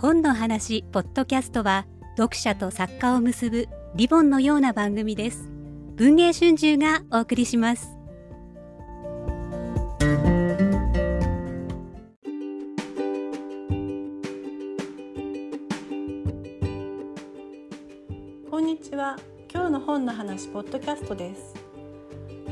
[0.00, 1.84] 本の話ポッドキャストは
[2.16, 5.50] 読者と作家を結ぶリボンのような番組です。
[5.96, 7.88] 文藝春秋がお送りします。
[18.48, 19.16] こんにちは。
[19.52, 21.56] 今日の本の話ポッドキャストです。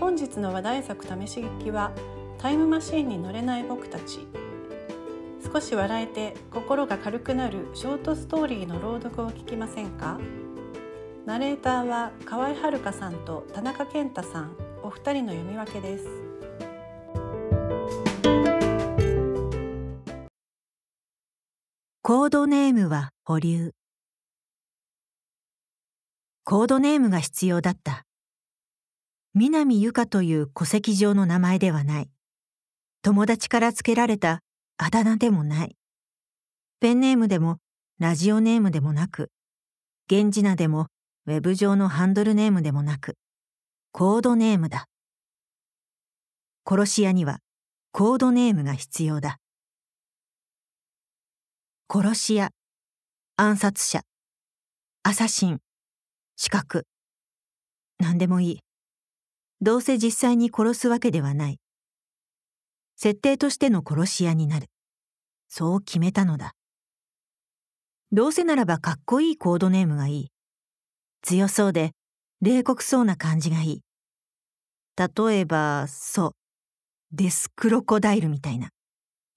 [0.00, 1.92] 本日の話題作試し劇は
[2.38, 4.26] タイムマシーンに乗れない僕たち。
[5.56, 10.20] 少し笑えて心が軽くなるショートストーリーの朗読を聞きませんか？
[11.24, 14.54] ナレーターは河合遥さんと田中健太さん。
[14.82, 16.04] お二人の読み分けです。
[22.02, 23.72] コードネームは保留。
[26.44, 28.04] コードネームが必要だった。
[29.32, 32.10] 南由香という戸籍上の名前ではない。
[33.00, 34.42] 友達から付けられた
[34.78, 35.76] あだ名でもない。
[36.80, 37.58] ペンネームでも
[37.98, 39.30] ラジオネームでもなく、
[40.10, 40.88] 源氏名でも
[41.26, 43.16] ウェブ上のハンドルネームでもなく、
[43.92, 44.86] コードネームだ。
[46.68, 47.38] 殺し屋には
[47.92, 49.38] コードネームが必要だ。
[51.88, 52.50] 殺し屋、
[53.36, 54.02] 暗殺者、
[55.02, 55.60] アサシン、
[56.36, 56.86] 資格。
[57.98, 58.60] 何でもいい。
[59.62, 61.58] どうせ実際に殺すわけではない。
[62.96, 64.66] 設定としての殺し屋になる。
[65.58, 66.52] そう決めたのだ。
[68.12, 70.28] どうせならばかっこいいコードネームがいい。
[71.22, 71.92] 強そうで
[72.42, 73.82] 冷酷そうな感じがいい。
[74.98, 76.32] 例えば、そう、
[77.10, 78.68] デスクロコダイルみたいな。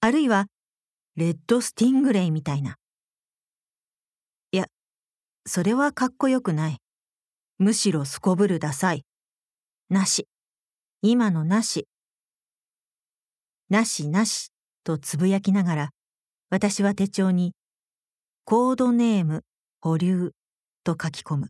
[0.02, 0.44] あるいは、
[1.16, 2.76] レッドスティングレイみたいな。
[4.52, 4.66] いや、
[5.46, 6.76] それはかっこよくない。
[7.56, 9.06] むしろすこぶるダサい。
[9.88, 10.28] なし。
[11.00, 11.88] 今のなし。
[13.70, 14.52] なしなし
[14.84, 15.90] とつぶやきながら、
[16.52, 17.54] 私は手帳に、
[18.44, 19.44] コードネーム
[19.80, 20.32] 保留
[20.82, 21.48] と書き込む。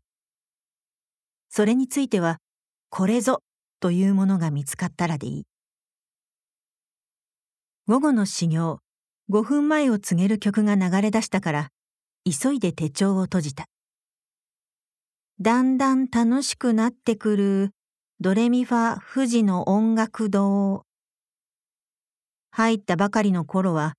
[1.49, 2.37] それについては、
[2.91, 3.43] これぞ
[3.81, 5.45] というものが見つかったらでいい。
[7.89, 8.81] 午後の始業、
[9.31, 11.69] 5分前を告げる曲が流れ出したから、
[12.31, 13.65] 急いで手帳を閉じた。
[15.41, 17.71] だんだん楽しくなってくる、
[18.21, 20.85] ドレミファ富士の音楽堂。
[22.51, 23.95] 入ったばかりの頃は、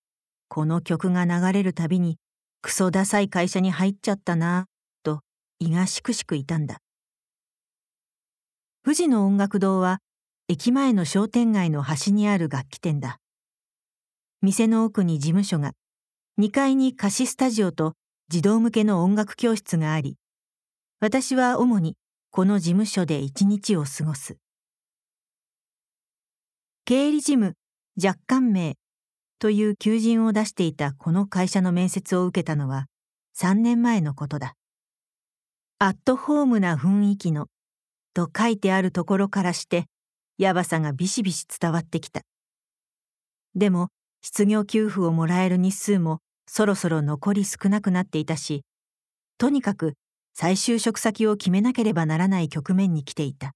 [0.53, 2.17] この曲が流れるたびに、
[2.62, 4.66] クソダサい会社に入っちゃったな、
[5.01, 5.22] と
[5.59, 6.79] 胃がしくしくいたんだ。
[8.84, 10.00] 富士の音楽堂は、
[10.50, 13.19] 駅前の商店街の端にある楽器店だ。
[14.41, 15.72] 店の奥に事務所が、
[16.38, 17.94] 2階に貸しスタジオと
[18.28, 20.18] 児童向けの音楽教室があり、
[21.00, 21.95] 私は主に
[22.29, 24.35] この事務所で一日を過ごす。
[26.83, 27.53] 経理事務
[27.95, 28.75] 若干名
[29.41, 32.85] という求人を出していたこの会社の面接を受けたのは
[33.35, 34.53] 3年前のことだ。
[35.79, 37.47] アットホームな雰囲気の
[38.13, 39.85] と書いてあるところからして
[40.38, 42.22] やばさがビシビシ伝わってきた。
[43.56, 43.88] でも
[44.22, 48.62] 失業給付をもらえる日数もそろそろ残り少なくなっていたし、
[49.40, 49.96] とにかく
[50.35, 53.53] 再就職先を決めなければならない局面に来ていた。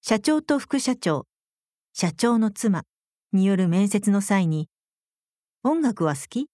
[0.00, 1.26] 社長と副社長、
[1.92, 2.84] 社長の妻
[3.32, 4.68] による面接の際に、
[5.62, 6.46] 音楽は好き？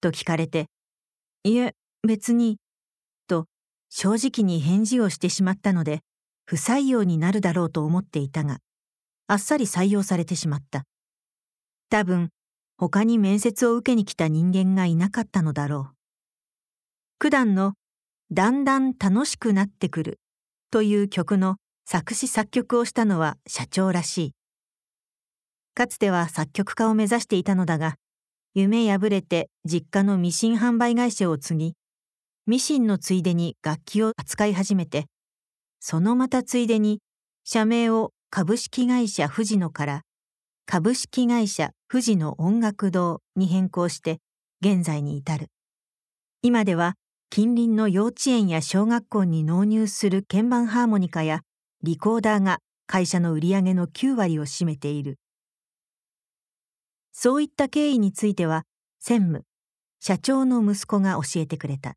[0.00, 0.66] と聞かれて、
[1.44, 1.74] いえ、
[2.06, 2.58] 別に、
[3.26, 3.46] と
[3.90, 6.00] 正直に返事をしてしまったので、
[6.46, 8.58] 不採用になるだろうと思っていたが、
[9.26, 10.84] あっさり採用されてしまった。
[11.90, 12.30] 多分、
[12.78, 15.94] 他に面接を受けに来た人間がいなかったのだろう。
[17.18, 17.74] 九段の
[18.30, 20.20] だんだん楽しくなってくる
[20.70, 24.37] という曲の作詞作曲をしたのは社長らしい。
[25.78, 27.94] かつては作曲家を目指していたのだが、
[28.52, 31.74] 夢破れて実家のミシン販売会社を継ぎ、
[32.48, 35.04] ミシンのついでに楽器を扱い始めて、
[35.78, 36.98] そのまたついでに
[37.44, 40.02] 社名を株式会社富士野から
[40.66, 44.18] 株式会社富士野音楽堂に変更して
[44.60, 45.46] 現在に至る。
[46.42, 46.94] 今では
[47.30, 51.42] 近隣の幼稚園や小学校に納入する鍵盤ハーモニカや
[51.84, 52.58] リコーダーが
[52.88, 55.20] 会社の売り上げの9割を占めている。
[57.20, 58.62] そういった経緯については、
[59.00, 59.44] 専務、
[59.98, 61.94] 社長の息子が教えてくれた。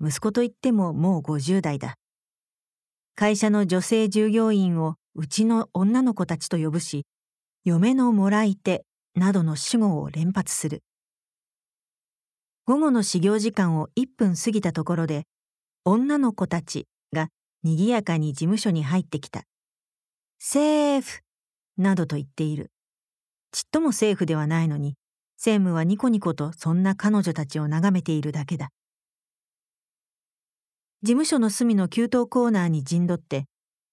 [0.00, 1.96] 息子といってももう50代だ。
[3.14, 7.04] 会社の女性従業員をうちの女の子たちと呼ぶし、
[7.62, 8.86] 嫁のもらい手
[9.16, 10.82] などの主語を連発する。
[12.64, 15.24] 午後の始業時間を1分過ぎたところで、
[15.84, 17.28] 女の子たちが
[17.62, 19.42] 賑やかに事務所に入ってきた。
[20.38, 21.20] セーフ
[21.76, 22.70] などと言っている。
[23.52, 24.94] ちっともセーフではないのに、
[25.36, 28.70] 専務はニコニコとそんな彼女たちを眺めているだけだ。
[31.02, 33.44] 事務所の隅の給湯コーナーに陣取って、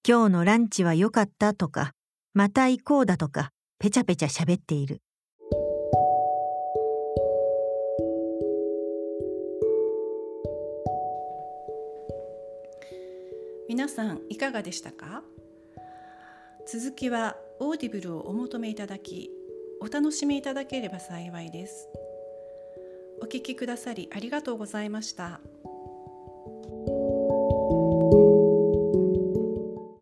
[0.08, 1.92] 今日のランチは良かったとか、
[2.34, 5.02] また行こうだとか、ペチャペチャ喋っている。
[13.70, 15.24] 皆さんいかがでしたか？
[16.68, 19.32] 続きは Audible をお求めいただき
[19.84, 21.90] お楽しみいただければ幸いです
[23.22, 25.42] お聴きくださりありがとうございました。